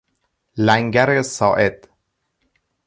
لنگر 0.57 1.21
ساعد 1.21 1.87